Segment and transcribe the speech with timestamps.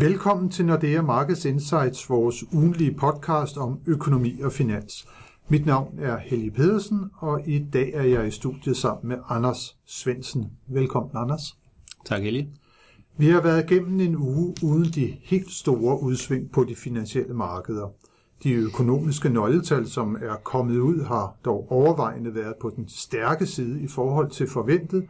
[0.00, 5.08] Velkommen til Nordea Markets Insights, vores ugenlige podcast om økonomi og finans.
[5.48, 9.76] Mit navn er Helge Pedersen, og i dag er jeg i studiet sammen med Anders
[9.86, 10.50] Svensen.
[10.68, 11.58] Velkommen, Anders.
[12.04, 12.50] Tak, Helge.
[13.16, 17.88] Vi har været igennem en uge uden de helt store udsving på de finansielle markeder.
[18.42, 23.82] De økonomiske nøgletal, som er kommet ud, har dog overvejende været på den stærke side
[23.82, 25.06] i forhold til forventet,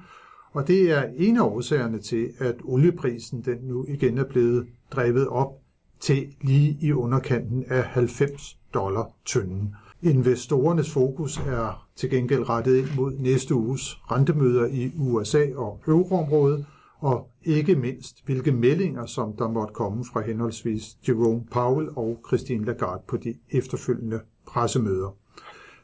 [0.53, 5.29] og det er en af årsagerne til, at olieprisen den nu igen er blevet drevet
[5.29, 5.53] op
[6.01, 9.75] til lige i underkanten af 90 dollar tynden.
[10.03, 16.67] Investorernes fokus er til gengæld rettet ind mod næste uges rentemøder i USA og euroområdet,
[16.99, 22.65] og ikke mindst hvilke meldinger, som der måtte komme fra henholdsvis Jerome Powell og Christine
[22.65, 25.17] Lagarde på de efterfølgende pressemøder.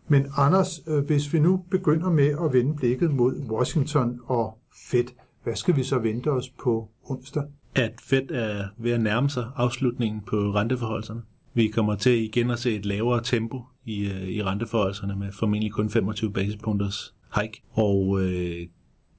[0.08, 5.04] Men Anders, øh, hvis vi nu begynder med at vende blikket mod Washington og Fed,
[5.44, 7.44] hvad skal vi så vente os på onsdag?
[7.74, 11.22] At Fed er ved at nærme sig afslutningen på renteforholdelserne.
[11.54, 15.72] Vi kommer til igen at se et lavere tempo i, øh, i renteforholdelserne med formentlig
[15.72, 17.62] kun 25 basispunkters hike.
[17.72, 18.66] Og øh,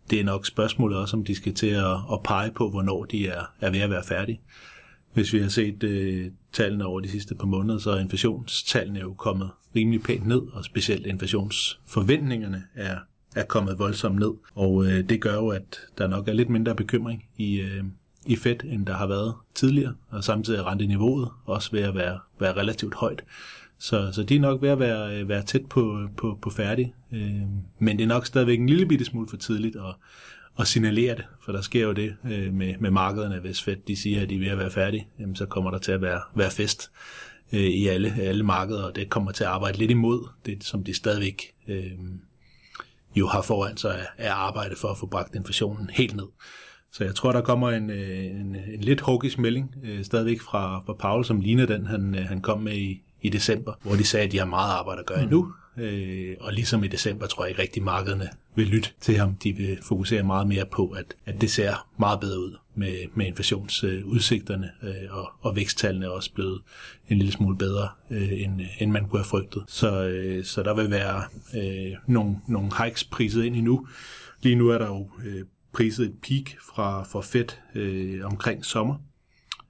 [0.10, 3.28] det er nok spørgsmålet også, om de skal til at, at pege på, hvornår de
[3.28, 4.42] er, er ved at være færdige.
[5.14, 9.14] Hvis vi har set øh, tallene over de sidste par måneder, så er inflationstallene jo
[9.14, 12.98] kommet rimelig pænt ned, og specielt inflationsforventningerne er,
[13.38, 14.34] er kommet voldsomt ned.
[14.56, 17.84] Og øh, det gør jo, at der nok er lidt mindre bekymring i, øh,
[18.26, 22.20] i Fed, end der har været tidligere, og samtidig er renteniveauet også ved at være,
[22.40, 23.24] være relativt højt.
[23.80, 26.94] Så, så de er nok ved at være, øh, være tæt på, på, på færdig.
[27.14, 27.42] Øh,
[27.80, 29.96] men det er nok stadigvæk en lille bitte smule for tidligt at,
[30.60, 33.96] at signalere det, for der sker jo det øh, med, med markederne, hvis Fed de
[33.96, 36.22] siger, at de er ved at være færdige, jamen, så kommer der til at være,
[36.36, 36.92] være fest
[37.54, 40.84] øh, i alle, alle markeder, og det kommer til at arbejde lidt imod det, som
[40.84, 41.92] de stadigvæk øh,
[43.20, 46.28] jo har foran sig at arbejde for at få bragt inflationen helt ned.
[46.92, 50.82] Så jeg tror, der kommer en, øh, en, en lidt hawkish melding øh, stadigvæk fra,
[50.86, 54.04] fra Paul, som ligner den, han, øh, han kom med i, i december, hvor de
[54.04, 55.44] sagde, at de har meget arbejde at gøre endnu.
[55.44, 55.52] Mm.
[55.78, 59.36] Øh, og ligesom i december tror jeg ikke rigtig, markederne vil lytte til ham.
[59.36, 63.26] De vil fokusere meget mere på, at, at det ser meget bedre ud med, med
[63.26, 66.62] inflationsudsigterne, øh, og, og væksttallene er også blevet
[67.10, 69.64] en lille smule bedre, øh, end, end man kunne have frygtet.
[69.68, 71.24] Så, øh, så der vil være
[71.56, 73.88] øh, nogle, nogle hikes priset ind endnu.
[74.42, 78.96] Lige nu er der jo øh, priset et peak fra, fra Fed øh, omkring sommer,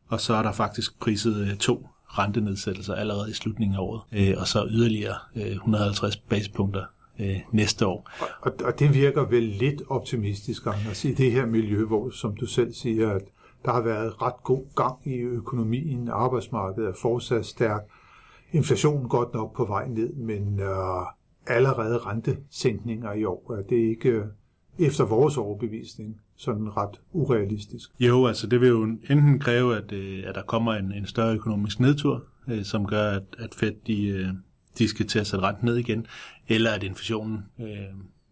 [0.07, 4.35] og så er der faktisk priset øh, to rentenedsættelser allerede i slutningen af året, øh,
[4.37, 6.83] og så yderligere øh, 150 basispunkter
[7.19, 8.09] øh, næste år.
[8.41, 12.45] Og, og det virker vel lidt optimistisk, Anders, i det her miljø, hvor, som du
[12.45, 13.21] selv siger, at
[13.65, 17.81] der har været ret god gang i økonomien, arbejdsmarkedet er fortsat stærk,
[18.51, 21.05] inflationen godt nok på vej ned, men øh,
[21.47, 24.23] allerede rentesænkninger i år, er det ikke
[24.79, 27.89] efter vores overbevisning sådan ret urealistisk.
[27.99, 31.33] Jo, altså det vil jo enten kræve, at, øh, at der kommer en, en større
[31.33, 34.27] økonomisk nedtur, øh, som gør, at, at Fed de, øh,
[34.77, 36.05] de skal til at sætte rent ned igen,
[36.47, 37.67] eller at inflationen øh,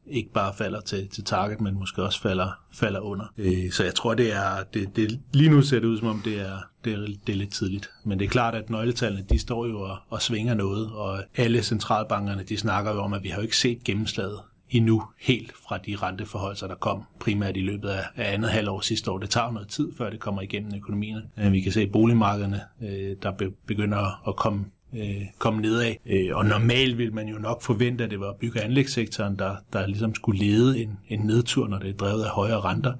[0.08, 3.26] ikke bare falder til, til target, men måske også falder, falder under.
[3.38, 6.22] Øh, så jeg tror, det er, det, det, lige nu ser det ud som om,
[6.26, 7.90] det er, det, er, det er lidt tidligt.
[8.04, 11.64] Men det er klart, at nøgletallene, de står jo og, og svinger noget, og alle
[11.64, 14.40] centralbankerne, de snakker jo om, at vi har jo ikke set gennemslaget
[14.78, 19.18] endnu helt fra de renteforhold, der kom primært i løbet af, andet halvår sidste år.
[19.18, 21.24] Det tager noget tid, før det kommer igennem økonomierne.
[21.38, 25.94] Øh, vi kan se boligmarkederne, øh, der begynder at komme øh, komme nedad.
[26.06, 29.56] Øh, og normalt vil man jo nok forvente, at det var bygge- og anlægssektoren, der,
[29.74, 32.94] der ligesom skulle lede en, en nedtur, når det er drevet af højere renter.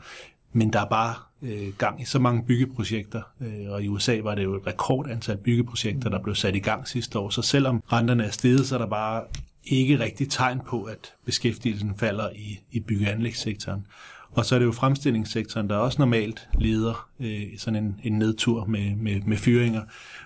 [0.54, 4.36] Men der er bare øh, gang i så mange byggeprojekter, øh, og i USA var
[4.36, 7.30] det jo et rekordantal byggeprojekter, der blev sat i gang sidste år.
[7.30, 9.24] Så selvom renterne er steget, så er der bare
[9.66, 13.88] ikke rigtig tegn på, at beskæftigelsen falder i, i byggeanlægssektoren.
[14.32, 18.66] og så er det jo fremstillingssektoren, der også normalt leder øh, sådan en, en nedtur
[18.66, 19.82] med, med, med fyringer.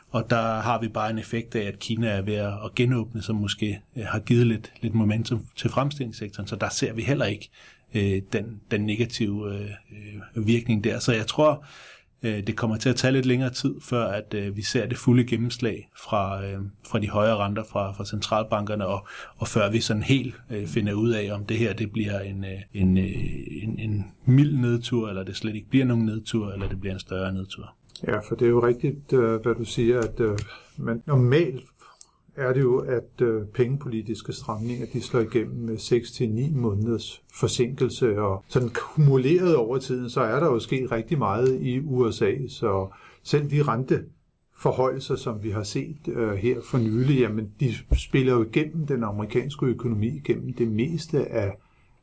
[0.10, 3.36] Og der har vi bare en effekt af, at Kina er ved at genåbne, som
[3.36, 6.48] måske øh, har givet lidt, lidt momentum til fremstillingssektoren.
[6.48, 7.50] Så der ser vi heller ikke
[7.94, 9.70] øh, den, den negative øh,
[10.36, 11.00] øh virkning der.
[11.00, 11.66] Så jeg tror,
[12.24, 14.98] Øh, det kommer til at tage lidt længere tid, før at øh, vi ser det
[14.98, 19.08] fulde gennemslag fra, øh, fra de højere renter fra, fra centralbankerne, og,
[19.38, 22.46] og før vi sådan helt øh, finder ud af, om det her det bliver en,
[22.46, 26.80] øh, en, en, en mild nedtur, eller det slet ikke bliver nogen nedtur, eller det
[26.80, 27.76] bliver en større nedtur.
[28.08, 30.22] Ja, for det er jo rigtigt, hvad du siger, at
[30.78, 31.66] man normalt
[32.40, 38.44] er det jo, at øh, pengepolitiske stramninger de slår igennem med 6-9 måneders forsinkelse, og
[38.48, 42.88] sådan kumuleret over tiden, så er der jo sket rigtig meget i USA, så
[43.24, 44.04] selv de rente
[45.00, 49.66] som vi har set øh, her for nylig, jamen de spiller jo igennem den amerikanske
[49.66, 51.58] økonomi gennem det meste af,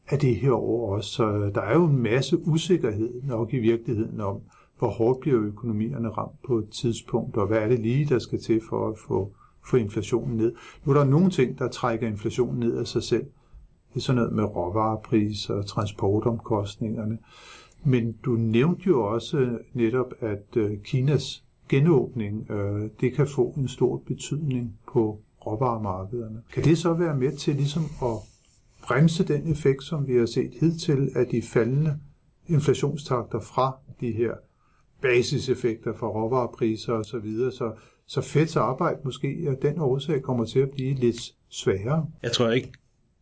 [0.08, 1.10] af det her år også.
[1.10, 4.40] Så øh, der er jo en masse usikkerhed nok i virkeligheden om,
[4.78, 8.40] hvor hårdt bliver økonomierne ramt på et tidspunkt, og hvad er det lige, der skal
[8.40, 9.32] til for at få,
[9.70, 10.54] få inflationen ned.
[10.84, 13.24] Nu er der nogle ting, der trækker inflationen ned af sig selv.
[13.88, 17.18] Det er sådan noget med råvarepriser, transportomkostningerne.
[17.84, 23.68] Men du nævnte jo også netop, at øh, Kinas genåbning, øh, det kan få en
[23.68, 26.42] stor betydning på råvaremarkederne.
[26.52, 28.16] Kan det så være med til ligesom at
[28.82, 31.98] bremse den effekt, som vi har set hidtil af de faldende
[32.46, 34.32] inflationstakter fra de her
[35.02, 37.72] basiseffekter fra råvarepriser osv., så, videre, så,
[38.08, 42.06] så Feds arbejde måske af den årsag kommer til at blive lidt sværere.
[42.22, 42.72] Jeg tror ikke,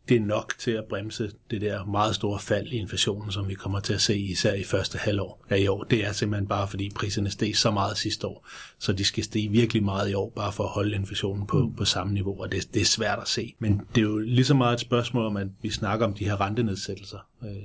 [0.08, 3.54] det er nok til at bremse det der meget store fald i inflationen, som vi
[3.54, 5.84] kommer til at se især i første halvår af i år.
[5.84, 8.48] Det er simpelthen bare fordi priserne steg så meget sidste år,
[8.78, 11.84] så de skal stige virkelig meget i år, bare for at holde inflationen på, på
[11.84, 13.54] samme niveau, og det, det er svært at se.
[13.58, 16.24] Men det er jo lige så meget et spørgsmål om, at vi snakker om de
[16.24, 17.18] her rentenedsættelser.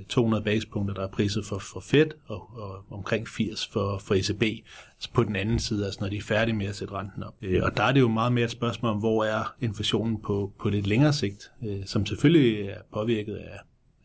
[0.08, 4.14] 200 øh, basepunkter, der er priset for, for Fed, og, og omkring 80 for, for
[4.14, 4.66] ECB
[5.12, 7.34] på den anden side, altså når de er færdige med at sætte renten op.
[7.42, 10.52] Øh, og der er det jo meget mere et spørgsmål om, hvor er inflationen på,
[10.60, 13.58] på det længere sigt, øh, som selvfølgelig er påvirket af,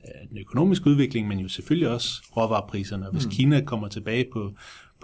[0.04, 3.08] af den økonomiske udvikling, men jo selvfølgelig også råvarepriserne.
[3.12, 3.32] Hvis mm.
[3.32, 4.54] Kina kommer tilbage på,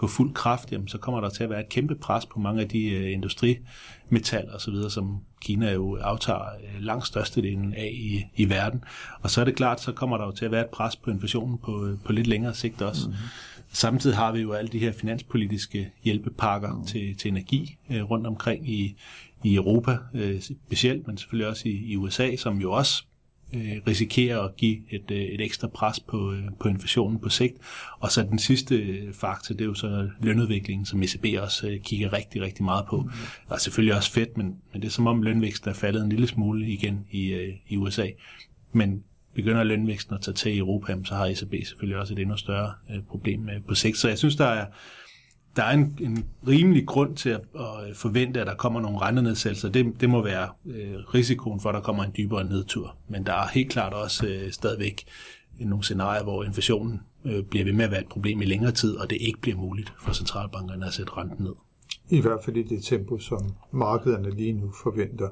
[0.02, 2.62] på fuld kraft, jamen, så kommer der til at være et kæmpe pres på mange
[2.62, 8.50] af de uh, industrimetaller osv., som Kina jo aftager uh, langt størstedelen af i, i
[8.50, 8.84] verden.
[9.20, 11.10] Og så er det klart, så kommer der jo til at være et pres på
[11.10, 13.08] inflationen på, på lidt længere sigt også.
[13.08, 13.14] Mm.
[13.72, 16.86] Samtidig har vi jo alle de her finanspolitiske hjælpepakker mm.
[16.86, 18.96] til, til energi uh, rundt omkring i,
[19.44, 23.04] i Europa uh, specielt, men selvfølgelig også i, i USA, som jo også
[23.54, 27.56] øh, risikerer at give et, øh, et ekstra pres på, øh, på inflationen på sigt.
[28.00, 31.80] Og så den sidste øh, faktor, det er jo så lønudviklingen, som ECB også øh,
[31.80, 33.00] kigger rigtig, rigtig meget på.
[33.00, 33.10] Mm.
[33.46, 36.26] Og selvfølgelig også fedt, men, men det er som om lønvæksten er faldet en lille
[36.26, 38.06] smule igen i, øh, i USA.
[38.72, 39.04] Men
[39.34, 42.72] begynder lønvæksten at tage til i Europa, så har ECB selvfølgelig også et endnu større
[42.90, 43.98] øh, problem med på sigt.
[43.98, 44.66] Så jeg synes, der er,
[45.56, 48.98] der er en, en rimelig grund til at, at øh, forvente, at der kommer nogle
[48.98, 49.68] rentenedsættelser.
[49.68, 52.96] Det, det må være øh, risikoen for, at der kommer en dybere nedtur.
[53.08, 55.04] Men der er helt klart også øh, stadigvæk
[55.58, 58.96] nogle scenarier, hvor inflationen øh, bliver ved med at være et problem i længere tid,
[58.96, 61.54] og det ikke bliver muligt for centralbankerne at sætte renten ned.
[62.08, 63.40] I hvert fald i det tempo, som
[63.70, 65.28] markederne lige nu forventer.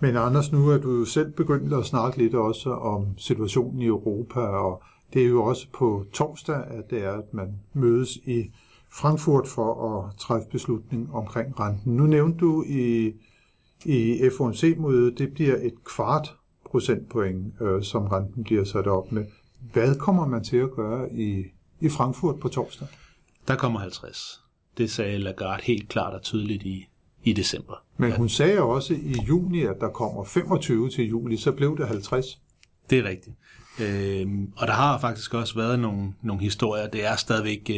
[0.00, 3.86] Men Anders, nu er du jo selv begyndt at snakke lidt også om situationen i
[3.86, 4.82] Europa, og
[5.14, 8.50] det er jo også på torsdag, at det er, at man mødes i
[8.92, 11.96] Frankfurt for at træffe beslutning omkring renten.
[11.96, 13.12] Nu nævnte du i,
[13.84, 16.34] i FOMC-mødet, det bliver et kvart
[16.64, 19.24] procentpoint, øh, som renten bliver sat op med.
[19.72, 21.44] Hvad kommer man til at gøre i,
[21.80, 22.88] i Frankfurt på torsdag?
[23.48, 24.40] Der kommer 50.
[24.78, 26.88] Det sagde Lagarde helt klart og tydeligt i,
[27.22, 27.74] i december.
[27.96, 31.88] Men hun sagde også i juni, at der kommer 25 til juli, så blev det
[31.88, 32.40] 50.
[32.90, 33.36] Det er rigtigt.
[33.80, 36.86] Øhm, og der har faktisk også været nogle, nogle historier.
[36.86, 37.76] Det er stadigvæk øh,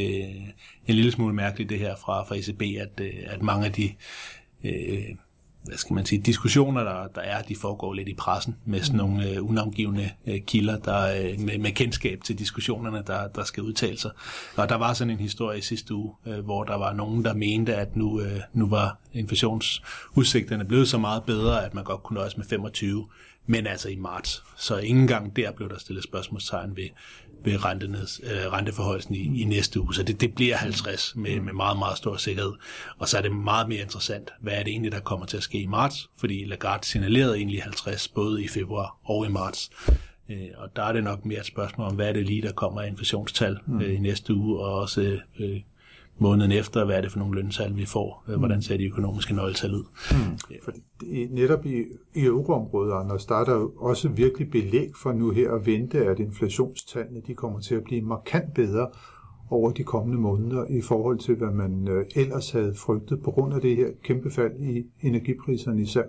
[0.86, 3.92] en lille smule mærkeligt det her fra, fra ECB, at, øh, at mange af de
[4.64, 5.16] øh,
[5.64, 8.96] hvad skal man sige, diskussioner, der, der er, de foregår lidt i pressen med sådan
[8.96, 13.62] nogle øh, unavngivende øh, kilder, der, øh, med, med kendskab til diskussionerne, der, der skal
[13.62, 14.10] udtale sig.
[14.56, 17.34] Og der var sådan en historie i sidste uge, øh, hvor der var nogen, der
[17.34, 22.14] mente, at nu, øh, nu var inflationsudsigterne blevet så meget bedre, at man godt kunne
[22.14, 23.06] nøjes med 25
[23.46, 24.42] men altså i marts.
[24.56, 26.88] Så ingen gang der blev der stillet spørgsmålstegn ved,
[27.44, 29.94] ved renteneds, øh, renteforholdelsen i, i næste uge.
[29.94, 32.52] Så det, det bliver 50 med, med meget, meget stor sikkerhed.
[32.98, 35.42] Og så er det meget mere interessant, hvad er det egentlig, der kommer til at
[35.42, 36.10] ske i marts?
[36.16, 39.70] Fordi Lagarde signalerede egentlig 50 både i februar og i marts.
[40.28, 42.52] Øh, og der er det nok mere et spørgsmål om, hvad er det lige, der
[42.52, 45.60] kommer af inflationstal øh, i næste uge, og også øh,
[46.18, 48.38] måneden efter, hvad er det for nogle løntal, vi får, mm.
[48.38, 49.84] hvordan ser de økonomiske nøgletal ud.
[50.10, 50.58] Mm.
[50.62, 50.72] For
[51.30, 55.66] netop i, i euroområdet, Anders, der er der også virkelig belæg for nu her at
[55.66, 58.88] vente, at inflationstallene de kommer til at blive markant bedre
[59.50, 63.54] over de kommende måneder i forhold til, hvad man øh, ellers havde frygtet på grund
[63.54, 66.02] af det her kæmpe fald i energipriserne især.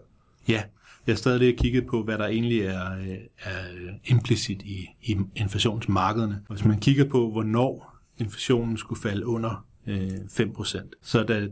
[0.47, 0.63] Ja,
[1.07, 3.65] jeg har stadig lige kigget på, hvad der egentlig er, øh, er
[4.05, 6.41] implicit i, i inflationsmarkederne.
[6.49, 10.89] Hvis man kigger på, hvornår inflationen skulle falde under Øh, 5%.
[11.01, 11.47] Så da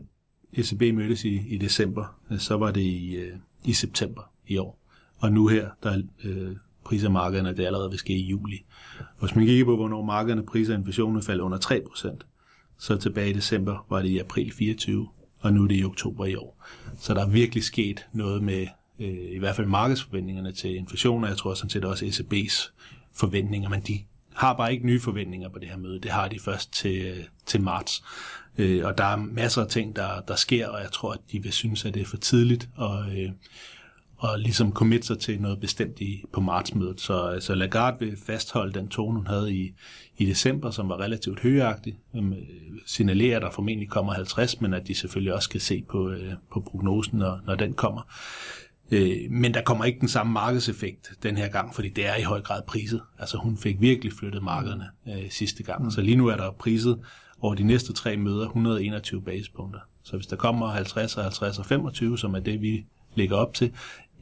[0.53, 3.35] ECB mødtes i, i december, øh, så var det i, øh,
[3.65, 4.79] i september i år.
[5.17, 8.65] Og nu her, der øh, priser markederne, det allerede vil ske i juli.
[8.99, 12.17] Og hvis man kigger på, hvornår markederne priser inflationen faldt under 3%,
[12.79, 15.07] så tilbage i december var det i april 24,
[15.39, 16.65] og nu er det i oktober i år.
[16.99, 18.67] Så der er virkelig sket noget med
[18.99, 22.71] øh, i hvert fald markedsforventningerne til inflation, og jeg tror sådan set også ECB's
[23.13, 23.99] forventninger, men de
[24.43, 25.99] har bare ikke nye forventninger på det her møde.
[25.99, 28.03] Det har de først til, til marts.
[28.57, 31.43] Øh, og der er masser af ting, der, der sker, og jeg tror, at de
[31.43, 33.31] vil synes, at det er for tidligt at, øh,
[34.17, 37.01] og ligesom committe sig til noget bestemt i, på martsmødet.
[37.01, 39.73] Så, så Lagarde vil fastholde den tone, hun havde i,
[40.17, 41.97] i december, som var relativt højagtig.
[42.15, 42.35] Øhm,
[42.85, 46.33] signalerer, at der formentlig kommer 50, men at de selvfølgelig også skal se på, øh,
[46.51, 48.01] på prognosen, når, når den kommer.
[48.93, 52.21] Øh, men der kommer ikke den samme markedseffekt den her gang, fordi det er i
[52.21, 53.01] høj grad priset.
[53.19, 55.83] Altså hun fik virkelig flyttet markederne øh, sidste gang.
[55.83, 55.91] Mm.
[55.91, 56.99] Så lige nu er der priset
[57.41, 59.79] over de næste tre møder 121 basispunkter.
[60.03, 62.85] Så hvis der kommer 50 og 50 og 25, som er det, vi
[63.15, 63.71] lægger op til,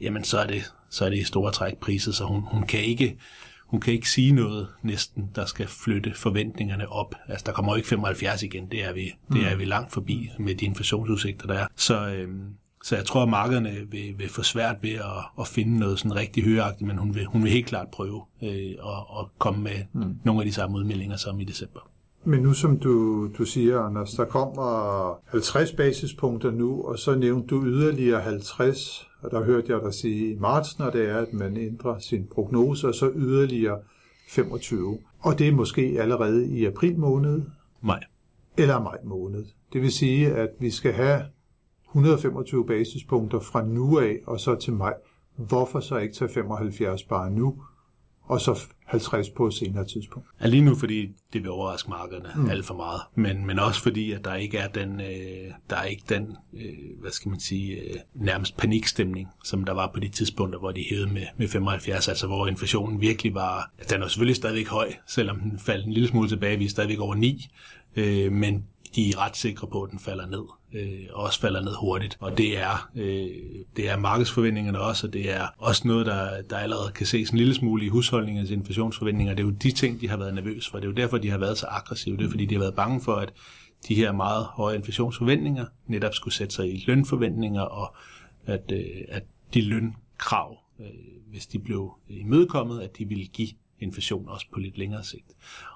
[0.00, 2.80] jamen så er det, så er det i store træk priset, så hun, hun kan
[2.80, 3.18] ikke
[3.66, 7.14] hun kan ikke sige noget næsten, der skal flytte forventningerne op.
[7.28, 9.60] Altså, der kommer jo ikke 75 igen, det er vi, det er mm.
[9.60, 11.66] vi langt forbi med de inflationsudsigter, der er.
[11.76, 15.78] Så, øhm, så jeg tror, at markederne vil, vil få svært ved at, at finde
[15.78, 19.26] noget sådan rigtig højagtigt, men hun vil, hun vil helt klart prøve øh, at, at
[19.38, 20.16] komme med mm.
[20.24, 21.80] nogle af de samme udmeldinger som i december.
[22.24, 27.46] Men nu som du, du siger, Anders, der kommer 50 basispunkter nu, og så nævnte
[27.46, 31.32] du yderligere 50, og der hørte jeg dig sige i marts, når det er, at
[31.32, 33.78] man ændrer sin prognose, og så yderligere
[34.28, 34.98] 25.
[35.20, 37.42] Og det er måske allerede i april måned?
[37.80, 38.00] Maj.
[38.56, 39.44] Eller maj måned.
[39.72, 41.22] Det vil sige, at vi skal have
[41.92, 44.94] 125 basispunkter fra nu af og så til maj.
[45.36, 47.62] Hvorfor så ikke tage 75 bare nu,
[48.22, 50.28] og så 50 på et senere tidspunkt?
[50.40, 52.50] Ja, lige nu, fordi det vil overraske markederne mm.
[52.50, 55.84] alt for meget, men, men også fordi, at der ikke er den, øh, der er
[55.84, 60.08] ikke den øh, hvad skal man sige, øh, nærmest panikstemning, som der var på de
[60.08, 64.36] tidspunkter, hvor de hævede med, med 75, altså hvor inflationen virkelig var, den er selvfølgelig
[64.36, 67.48] stadigvæk høj, selvom den faldt en lille smule tilbage, vi er stadigvæk over 9,
[67.96, 70.44] øh, men de er ret sikre på, at den falder ned,
[70.74, 72.16] øh, og også falder ned hurtigt.
[72.20, 73.28] Og det er, øh,
[73.76, 77.38] det er markedsforventningerne også, og det er også noget, der, der allerede kan ses en
[77.38, 79.34] lille smule i husholdningens inflationsforventninger.
[79.34, 80.78] Det er jo de ting, de har været nervøse for.
[80.78, 82.16] Det er jo derfor, de har været så aggressive.
[82.16, 83.32] Det er fordi, de har været bange for, at
[83.88, 87.94] de her meget høje inflationsforventninger netop skulle sætte sig i lønforventninger, og
[88.46, 89.22] at, øh, at
[89.54, 90.86] de lønkrav, øh,
[91.30, 93.48] hvis de blev imødekommet, at de ville give
[93.82, 95.26] inflation også på lidt længere sigt.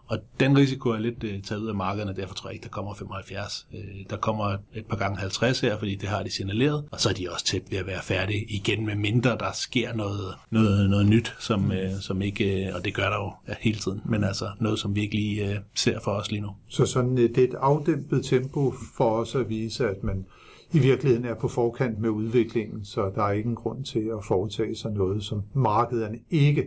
[0.07, 2.71] Og den risiko er lidt uh, taget ud af markederne, derfor tror jeg ikke, der
[2.71, 3.67] kommer 75.
[3.73, 7.01] Uh, øh, der kommer et par gange 50 her, fordi det har de signaleret, og
[7.01, 10.35] så er de også tæt ved at være færdige igen, med mindre der sker noget,
[10.51, 13.79] noget, noget nyt, som, uh, som ikke, uh, og det gør der jo ja, hele
[13.79, 16.51] tiden, men altså noget, som vi ikke lige uh, ser for os lige nu.
[16.69, 20.27] Så sådan et, et afdæmpet tempo for os at vise, at man
[20.73, 24.25] i virkeligheden er på forkant med udviklingen, så der er ikke en grund til at
[24.25, 26.65] foretage sig noget, som markederne ikke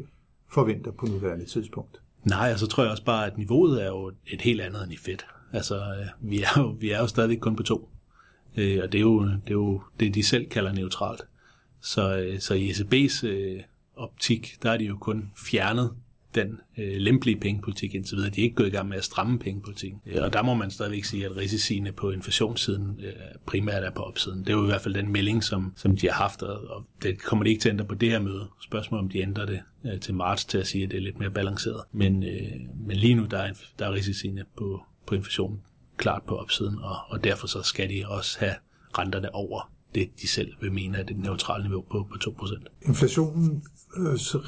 [0.52, 2.02] forventer på nuværende tidspunkt.
[2.24, 4.94] Nej, og så tror jeg også bare, at niveauet er jo et helt andet end
[4.94, 5.26] i fedt.
[5.54, 7.90] Altså, øh, vi er jo, vi er jo stadig kun på to.
[8.58, 11.22] Øh, og det er, jo, det er jo det, de selv kalder neutralt.
[11.82, 13.62] Så, øh, så i ECB's øh,
[13.96, 15.92] optik, der er de jo kun fjernet
[16.36, 18.30] den øh, lempelige pengepolitik indtil videre.
[18.30, 20.02] De er ikke gået i gang med at stramme pengepolitikken.
[20.06, 23.14] Øh, og der må man stadigvæk sige, at risiciene på inflationssiden øh,
[23.46, 24.40] primært er på opsiden.
[24.40, 27.22] Det er jo i hvert fald den melding, som, som de har haft, og det
[27.22, 28.48] kommer de ikke til at ændre på det her møde.
[28.62, 31.20] Spørgsmålet om de ændrer det øh, til marts til at sige, at det er lidt
[31.20, 31.82] mere balanceret.
[31.92, 32.52] Men, øh,
[32.88, 35.62] men lige nu der er, der er risiciene på, på inflationen
[35.98, 38.56] klart på opsiden, og, og derfor så skal de også have
[38.98, 42.64] renterne over det, de selv vil mene er det neutrale niveau på, på 2%.
[42.88, 43.64] Inflationen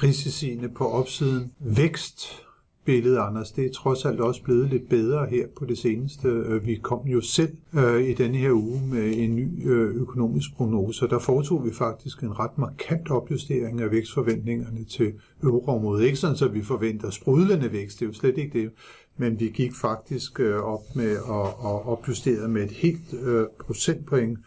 [0.02, 1.52] risiciene på opsiden.
[1.60, 2.42] Vækst
[2.84, 6.28] billede, Anders, det er trods alt også blevet lidt bedre her på det seneste.
[6.28, 10.54] Øh, vi kom jo selv øh, i denne her uge med en ny øh, økonomisk
[10.56, 16.04] prognose, der foretog vi faktisk en ret markant opjustering af vækstforventningerne til euroområdet.
[16.04, 18.70] Ikke sådan, at vi forventer sprudlende vækst, det er jo slet ikke det,
[19.16, 24.38] men vi gik faktisk øh, op med at, at opjustere med et helt øh, procentpoint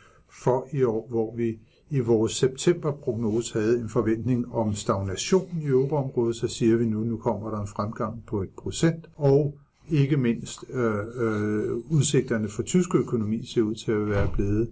[0.43, 6.35] for i år, hvor vi i vores septemberprognose havde en forventning om stagnation i euroområdet,
[6.35, 9.57] så siger vi nu, nu kommer der en fremgang på et procent, og
[9.89, 14.69] ikke mindst øh, øh, udsigterne for tysk økonomi ser ud til at være blevet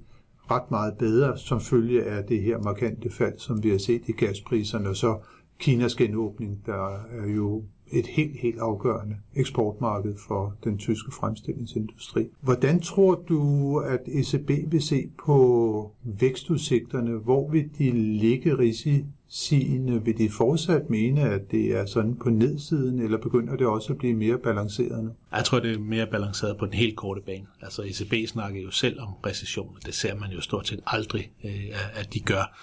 [0.52, 4.12] ret meget bedre, som følge af det her markante fald, som vi har set i
[4.12, 5.20] gaspriserne, og så
[5.60, 7.64] Kinas genåbning, der er jo
[7.94, 12.28] et helt, helt afgørende eksportmarked for den tyske fremstillingsindustri.
[12.42, 17.12] Hvordan tror du, at ECB vil se på vækstudsigterne?
[17.12, 20.06] Hvor vil de ligge risiciene?
[20.06, 23.98] Vil de fortsat mene, at det er sådan på nedsiden, eller begynder det også at
[23.98, 27.46] blive mere balanceret Jeg tror, det er mere balanceret på den helt korte bane.
[27.62, 31.32] Altså ECB snakker jo selv om recession, og det ser man jo stort set aldrig,
[31.44, 32.58] øh, at de gør.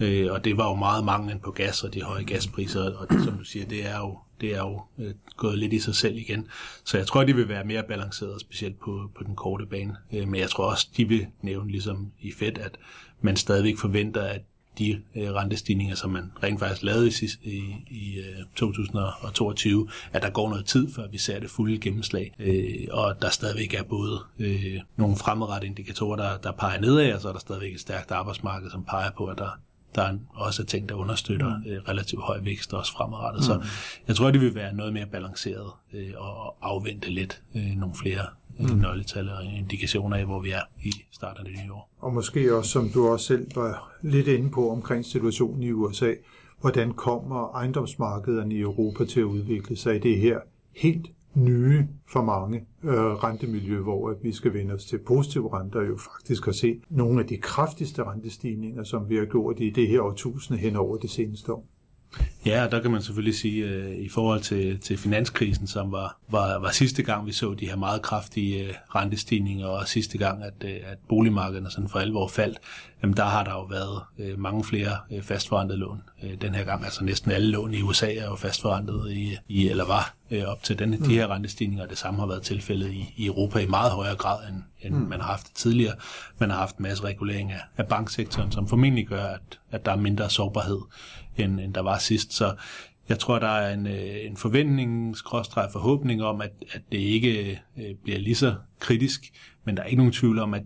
[0.00, 3.24] Øh, og det var jo meget manglen på gas og de høje gaspriser, og det,
[3.24, 6.16] som du siger, det er jo, det er jo øh, gået lidt i sig selv
[6.16, 6.48] igen.
[6.84, 9.96] Så jeg tror, de vil være mere balanceret, specielt på, på den korte bane.
[10.12, 12.78] Øh, men jeg tror også, de vil nævne, ligesom i Fed, at
[13.20, 14.40] man stadigvæk forventer, at
[14.78, 20.30] de øh, rentestigninger, som man rent faktisk lavede i, i, i øh, 2022, at der
[20.30, 22.34] går noget tid, før vi ser det fulde gennemslag.
[22.38, 27.20] Øh, og der stadigvæk er både øh, nogle fremadrettede indikatorer, der, der peger nedad, og
[27.20, 29.58] så er der stadigvæk et stærkt arbejdsmarked, som peger på, at der
[29.94, 31.70] der er også ting, der understøtter mm.
[31.70, 33.40] øh, relativt høj vækst også fremadrettet.
[33.40, 33.44] Mm.
[33.44, 33.68] Så
[34.08, 38.26] jeg tror, det vil være noget mere balanceret øh, og afvente lidt øh, nogle flere
[38.60, 38.76] øh, mm.
[38.76, 41.90] nøgletal og indikationer af, hvor vi er i starten af det nye år.
[42.00, 46.12] Og måske også, som du også selv var lidt inde på omkring situationen i USA,
[46.60, 50.38] hvordan kommer ejendomsmarkederne i Europa til at udvikle sig i det her
[50.76, 55.82] helt nye for mange øh, rentemiljø, hvor at vi skal vende os til positive renter,
[55.82, 59.88] jo faktisk har set nogle af de kraftigste rentestigninger, som vi har gjort i det
[59.88, 61.71] her årtusinde hen over det seneste år.
[62.46, 66.58] Ja, der kan man selvfølgelig sige, øh, i forhold til, til finanskrisen, som var, var,
[66.58, 70.54] var sidste gang, vi så de her meget kraftige øh, rentestigninger, og sidste gang, at,
[70.64, 72.58] øh, at boligmarkederne sådan for alvor faldt,
[73.02, 74.02] jamen der har der jo været
[74.38, 76.02] mange flere fastforrentede lån.
[76.40, 79.86] Den her gang, altså næsten alle lån i USA er jo fastforrentet i, i eller
[79.86, 80.14] var
[80.46, 81.86] op til den, de her rentestigninger.
[81.86, 85.00] Det samme har været tilfældet i, i Europa i meget højere grad, end, end mm.
[85.00, 85.94] man har haft tidligere.
[86.38, 89.92] Man har haft en masse regulering af, af banksektoren, som formentlig gør, at, at der
[89.92, 90.80] er mindre sårbarhed
[91.36, 92.32] end, end der var sidst.
[92.32, 92.54] Så
[93.08, 97.60] jeg tror, der er en, øh, en forventning, skråstreg forhåbning om, at, at det ikke
[97.78, 99.32] øh, bliver lige så kritisk,
[99.64, 100.62] men der er ikke nogen tvivl om, at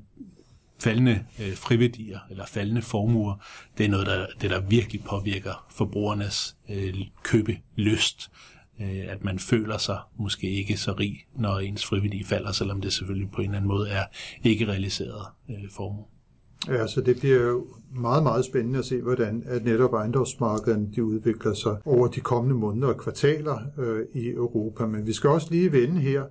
[0.79, 3.35] faldende øh, friværdier eller faldende formuer,
[3.79, 8.31] det er noget, der, det, der virkelig påvirker forbrugernes øh, købelyst.
[8.81, 12.93] Øh, at man føler sig måske ikke så rig, når ens friværdi falder, selvom det
[12.93, 14.05] selvfølgelig på en eller anden måde er
[14.45, 16.05] ikke realiseret øh, formue.
[16.69, 21.05] Ja, så det bliver jo meget, meget spændende at se, hvordan at netop ejendomsmarkederne de
[21.05, 24.87] udvikler sig over de kommende måneder og kvartaler øh, i Europa.
[24.87, 26.23] Men vi skal også lige vende her,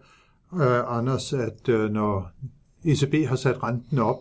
[0.54, 2.32] øh, Anders, at øh, når
[2.86, 4.20] ECB har sat renten op,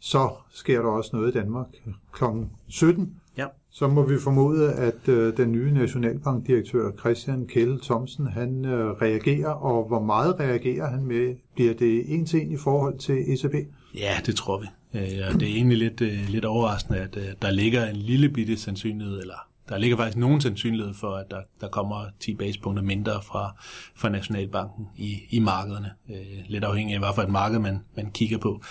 [0.00, 1.66] så sker der også noget i Danmark
[2.12, 2.24] kl.
[2.68, 3.14] 17.
[3.38, 3.46] Ja.
[3.70, 9.50] Så må vi formode, at øh, den nye nationalbankdirektør Christian Kjell Thomsen, han øh, reagerer,
[9.50, 11.36] og hvor meget reagerer han med?
[11.54, 13.54] Bliver det en til en i forhold til ECB?
[13.94, 14.66] Ja, det tror vi.
[14.94, 15.00] Øh,
[15.40, 19.20] det er egentlig lidt, øh, lidt overraskende, at øh, der ligger en lille bitte sandsynlighed,
[19.20, 23.56] eller der ligger faktisk nogen sandsynlighed for, at der, der kommer 10 basepunkter mindre fra,
[23.96, 25.90] fra Nationalbanken i, i markederne.
[26.10, 28.62] Øh, lidt afhængig af, hvad for et marked man, man kigger på.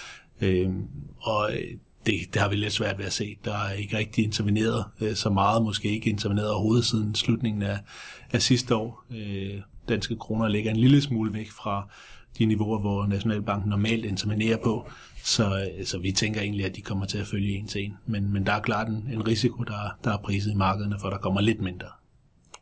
[1.21, 1.49] og
[2.05, 3.37] det, det har vi lidt svært ved at se.
[3.45, 7.79] Der er ikke rigtig interveneret så meget, måske ikke interveneret overhovedet siden slutningen af,
[8.31, 9.05] af sidste år.
[9.89, 11.89] danske kroner ligger en lille smule væk fra
[12.39, 14.85] de niveauer, hvor Nationalbanken normalt intervenerer på.
[15.23, 17.93] Så, øh, så vi tænker egentlig, at de kommer til at følge en til en.
[18.05, 21.09] Men, men der er klart en, en risiko, der, der er priset i markederne, for
[21.09, 21.87] der kommer lidt mindre.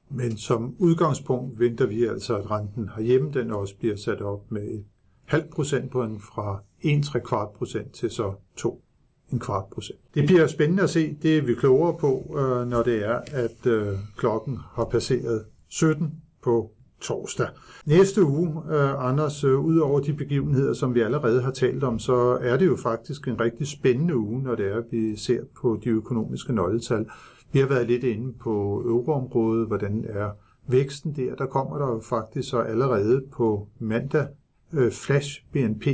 [0.09, 4.61] Men som udgangspunkt venter vi altså, at renten herhjemme den også bliver sat op med
[4.61, 4.85] et
[5.25, 8.83] halvt procentpoint fra 1,3 kvart procent til så 2
[9.31, 9.99] en kvart procent.
[10.13, 13.65] Det bliver spændende at se, det er vi klogere på, øh, når det er, at
[13.65, 17.47] øh, klokken har passeret 17 på torsdag.
[17.85, 21.83] Næste uge, øh, Anders, øh, uh, ud over de begivenheder, som vi allerede har talt
[21.83, 25.15] om, så er det jo faktisk en rigtig spændende uge, når det er, at vi
[25.15, 27.05] ser på de økonomiske nøgletal.
[27.51, 30.29] Vi har været lidt inde på euroområdet, hvordan er
[30.67, 31.35] væksten der.
[31.35, 34.27] Der kommer der jo faktisk så allerede på mandag
[34.73, 35.87] øh, flash BNP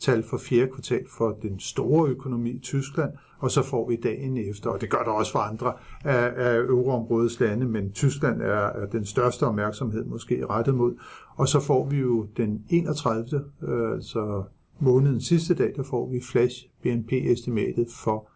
[0.00, 4.70] tal for fjerde kvartal for den store økonomi Tyskland, og så får vi dagen efter,
[4.70, 5.72] og det gør der også for andre
[6.04, 10.94] af, af euroområdets lande, men Tyskland er, er den største opmærksomhed måske rettet mod.
[11.36, 13.44] Og så får vi jo den 31.
[13.62, 14.42] Øh, altså
[14.78, 18.28] månedens sidste dag, der får vi flash BNP-estimatet for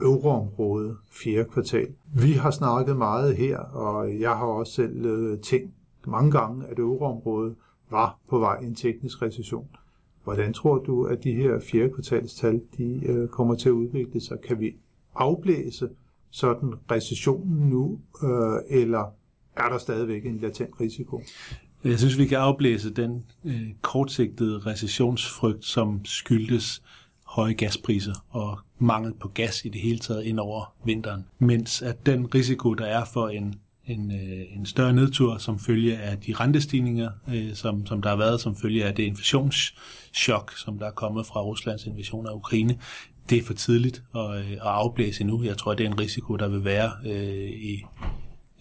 [0.00, 1.94] euroområdet fjerde kvartal.
[2.14, 5.70] Vi har snakket meget her, og jeg har også selv øh, tænkt
[6.06, 7.54] mange gange, at euroområdet
[7.90, 9.68] var på vej i en teknisk recession.
[10.24, 14.38] Hvordan tror du, at de her fjerde kvartalstal de, øh, kommer til at udvikle sig?
[14.40, 14.74] Kan vi
[15.14, 15.88] afblæse
[16.30, 19.14] sådan recessionen nu, øh, eller
[19.56, 21.22] er der stadigvæk en latent risiko?
[21.84, 26.82] Jeg synes, vi kan afblæse den øh, kortsigtede recessionsfrygt, som skyldes
[27.24, 31.24] høje gaspriser og mangel på gas i det hele taget ind over vinteren.
[31.38, 33.54] Mens at den risiko, der er for en
[33.86, 38.16] en, øh, en større nedtur som følge af de rentestigninger, øh, som, som der har
[38.16, 42.78] været som følge af det inflationschok, som der er kommet fra Ruslands invasion af Ukraine.
[43.30, 45.42] Det er for tidligt at, øh, at afblæse endnu.
[45.42, 47.84] Jeg tror, det er en risiko, der vil være øh, i,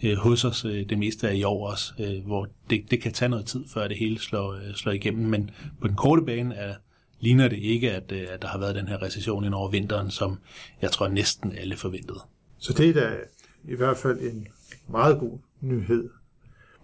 [0.03, 3.13] øh, hos os øh, det meste af i år også, øh, hvor det, det kan
[3.13, 5.29] tage noget tid, før det hele slår, øh, slår igennem.
[5.29, 6.75] Men på den korte bane er,
[7.19, 10.11] ligner det ikke, at, øh, at der har været den her recession ind over vinteren,
[10.11, 10.39] som
[10.81, 12.19] jeg tror næsten alle forventede.
[12.57, 13.15] Så det er da
[13.63, 14.47] i hvert fald en
[14.89, 16.09] meget god nyhed.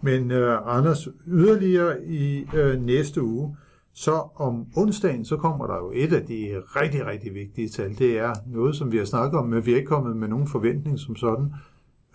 [0.01, 3.57] Men øh, Anders, yderligere i øh, næste uge,
[3.93, 7.97] så om onsdagen, så kommer der jo et af de rigtig, rigtig vigtige tal.
[7.97, 10.47] Det er noget, som vi har snakket om, men vi er ikke kommet med nogen
[10.47, 11.53] forventning som sådan.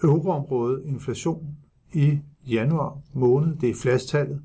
[0.03, 1.47] Euroområdet inflation
[1.93, 2.19] i
[2.51, 4.43] januar måned, det er flastallet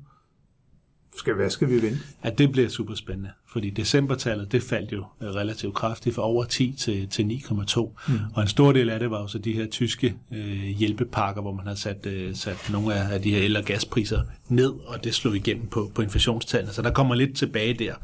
[1.16, 1.98] skal, hvad skal vi vente?
[2.22, 6.44] At det bliver super spændende, fordi decembertallet, det faldt jo øh, relativt kraftigt fra over
[6.44, 8.18] 10 til, til 9,2, mm.
[8.34, 11.52] og en stor del af det var jo så de her tyske øh, hjælpepakker, hvor
[11.52, 15.04] man har sat, øh, sat nogle af, af de her el- og gaspriser ned, og
[15.04, 17.94] det slog igennem på, på inflationstallene, så der kommer lidt tilbage der,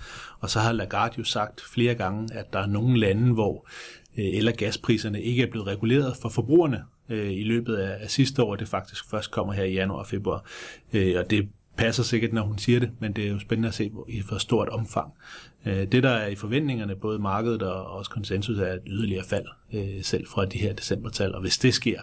[0.40, 3.66] og så har Lagarde jo sagt flere gange, at der er nogle lande, hvor
[4.19, 8.11] øh, el- og gaspriserne ikke er blevet reguleret for forbrugerne øh, i løbet af, af
[8.11, 10.45] sidste år, det faktisk først kommer her i januar og februar,
[10.92, 13.75] øh, og det passer sikkert, når hun siger det, men det er jo spændende at
[13.75, 15.12] se i for stort omfang.
[15.67, 19.47] Øh, det, der er i forventningerne, både markedet og også konsensus, er et yderligere fald,
[19.73, 21.35] øh, selv fra de her decembertal.
[21.35, 22.01] Og hvis det sker,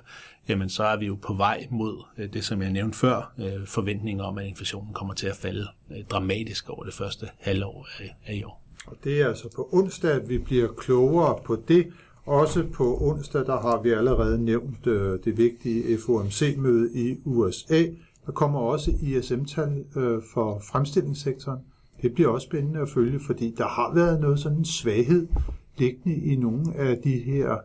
[0.49, 3.67] jamen så er vi jo på vej mod øh, det, som jeg nævnte før, øh,
[3.67, 7.87] forventninger om, at inflationen kommer til at falde øh, dramatisk over det første halvår
[8.27, 8.63] af i år.
[8.87, 11.87] Og det er altså på onsdag, at vi bliver klogere på det.
[12.25, 17.83] Også på onsdag, der har vi allerede nævnt øh, det vigtige FOMC-møde i USA,
[18.25, 21.59] der kommer også ISM-tal øh, for fremstillingssektoren.
[22.01, 25.27] Det bliver også spændende at følge, fordi der har været noget sådan en svaghed
[25.77, 27.57] liggende i nogle af de her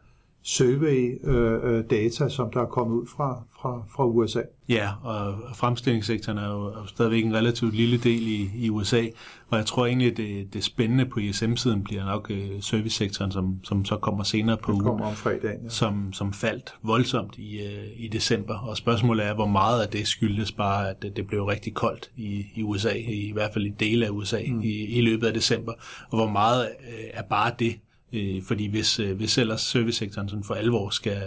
[0.42, 4.42] survey-data, øh, øh, som der er kommet ud fra, fra, fra USA.
[4.68, 9.03] Ja, og fremstillingssektoren er jo, er jo stadigvæk en relativt lille del i, i USA,
[9.48, 13.61] og jeg tror egentlig, at det, det spændende på ISM-siden bliver nok uh, servicesektoren, som,
[13.64, 15.68] som så kommer senere på ugen, kommer om fredagen, ja.
[15.68, 18.59] som, som faldt voldsomt i, uh, i december.
[18.59, 22.46] Og spørgsmålet er, hvor meget af det skyldes bare, at det blev rigtig koldt i,
[22.55, 24.61] i USA, i hvert fald i dele af USA mm.
[24.61, 25.72] i, i løbet af december,
[26.11, 27.74] og hvor meget uh, er bare det,
[28.12, 31.23] Øh, fordi hvis, øh, hvis ellers servicesektoren sådan for alvor skal,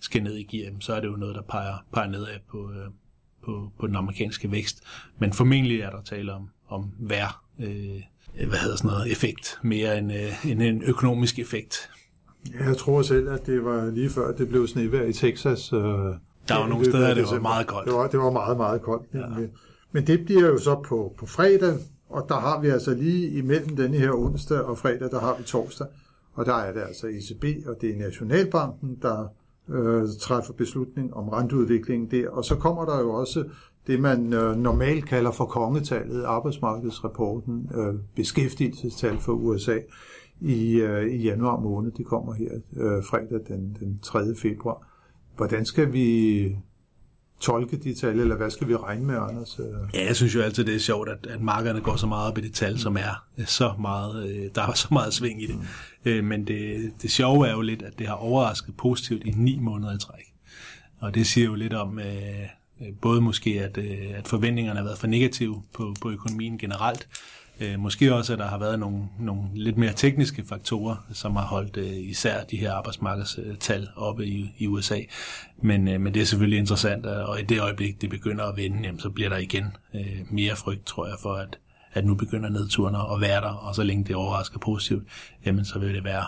[0.00, 2.90] skal ned i gear, så er det jo noget, der peger, peger nedad på, øh,
[3.44, 4.82] på, på den amerikanske vækst.
[5.18, 8.02] Men formentlig er der tale om, om vær, øh,
[8.48, 11.90] hvad hedder sådan noget, effekt, mere end, øh, end en økonomisk effekt.
[12.66, 15.72] Jeg tror selv, at det var lige før, det blev snevejr i Texas.
[15.72, 15.80] Øh,
[16.48, 17.86] der var nogle steder, det var meget koldt.
[17.86, 19.06] Det var, det var meget, meget koldt.
[19.14, 19.46] Ja.
[19.92, 21.74] Men det bliver jo så på, på fredag,
[22.08, 25.42] og der har vi altså lige imellem denne her onsdag og fredag, der har vi
[25.42, 25.86] torsdag.
[26.34, 29.28] Og der er det altså ECB, og det er Nationalbanken, der
[29.68, 32.28] øh, træffer beslutning om renteudviklingen der.
[32.28, 33.44] Og så kommer der jo også
[33.86, 39.78] det, man øh, normalt kalder for kongetallet, arbejdsmarkedsrapporten, øh, beskæftigelsestal for USA
[40.40, 41.92] i, øh, i januar måned.
[41.92, 44.34] Det kommer her øh, fredag den, den 3.
[44.36, 44.88] februar.
[45.36, 46.56] Hvordan skal vi
[47.40, 49.60] tolke de tal, eller hvad skal vi regne med, Anders?
[49.94, 52.38] Ja, jeg synes jo altid, det er sjovt, at, at markederne går så meget op
[52.38, 55.46] i det tal, som er øh, så meget, øh, der er så meget sving i
[55.46, 55.56] det.
[56.04, 56.24] Mm.
[56.24, 59.94] Men det, det sjove er jo lidt, at det har overrasket positivt i ni måneder
[59.94, 60.34] i træk.
[61.00, 62.46] Og det siger jo lidt om, øh,
[63.00, 63.78] både måske, at,
[64.14, 67.08] at forventningerne har været for negative på, på økonomien generelt,
[67.60, 71.44] Øh, måske også, at der har været nogle, nogle lidt mere tekniske faktorer, som har
[71.44, 74.98] holdt øh, især de her arbejdsmarkedstal oppe i, i USA.
[75.62, 78.82] Men, øh, men det er selvfølgelig interessant, og i det øjeblik, det begynder at vende,
[78.82, 79.64] jamen, så bliver der igen
[79.94, 81.58] øh, mere frygt, tror jeg, for at,
[81.92, 85.02] at nu begynder nedturene at være der, og så længe det overrasker positivt,
[85.46, 86.24] jamen så vil det være,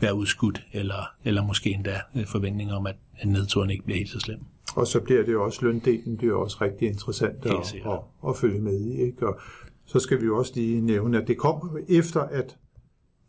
[0.00, 4.10] være udskudt, eller, eller måske endda øh, forventninger om, at, at nedturen ikke bliver helt
[4.10, 4.40] så slem.
[4.76, 8.60] Og så bliver det jo også, løndelen bliver også rigtig interessant at, at, at følge
[8.60, 9.02] med i.
[9.02, 9.28] Ikke?
[9.28, 9.40] Og
[9.86, 12.56] så skal vi jo også lige nævne, at det kommer efter, at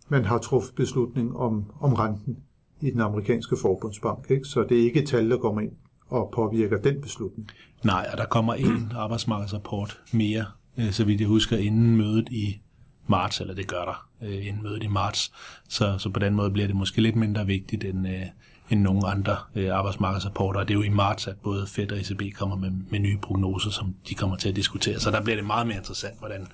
[0.10, 2.38] man har truffet beslutning om, om renten
[2.82, 4.26] i den amerikanske forbundsbank.
[4.30, 4.46] Ikke?
[4.46, 5.72] Så det er ikke et tal, der kommer ind
[6.08, 7.50] og påvirker den beslutning.
[7.84, 10.46] Nej, og der kommer en arbejdsmarkedsrapport mere,
[10.78, 12.62] øh, så vidt jeg husker, inden mødet i
[13.08, 15.32] marts, eller det gør der, øh, inden mødet i marts.
[15.70, 18.26] Så, så på den måde bliver det måske lidt mindre vigtigt end, øh,
[18.74, 20.60] end nogle andre øh, arbejdsmarkedsrapporter.
[20.60, 23.18] Og det er jo i marts, at både Fed og ECB kommer med, med nye
[23.22, 25.00] prognoser, som de kommer til at diskutere.
[25.00, 26.48] Så der bliver det meget mere interessant, hvordan,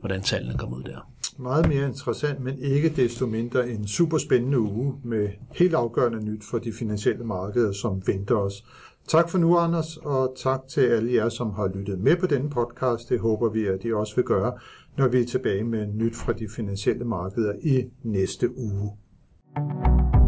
[0.00, 1.08] hvordan tallene kommer ud der.
[1.38, 6.44] Meget mere interessant, men ikke desto mindre en super spændende uge med helt afgørende nyt
[6.50, 8.64] for de finansielle markeder, som venter os.
[9.08, 12.50] Tak for nu, Anders, og tak til alle jer, som har lyttet med på denne
[12.50, 13.08] podcast.
[13.08, 14.52] Det håber vi, at I også vil gøre,
[14.96, 18.90] når vi er tilbage med nyt fra de finansielle markeder i næste uge.
[19.54, 20.21] thank you